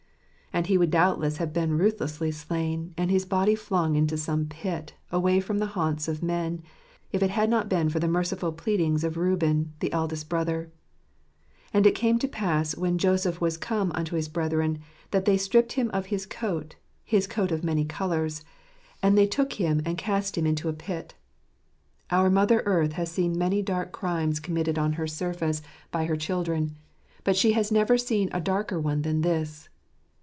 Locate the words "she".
27.37-27.53